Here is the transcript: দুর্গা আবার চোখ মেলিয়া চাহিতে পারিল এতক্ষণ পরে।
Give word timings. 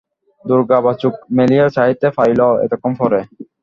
দুর্গা 0.45 0.75
আবার 0.79 0.95
চোখ 1.03 1.13
মেলিয়া 1.37 1.65
চাহিতে 1.75 2.07
পারিল 2.17 2.41
এতক্ষণ 2.65 2.91
পরে। 2.99 3.19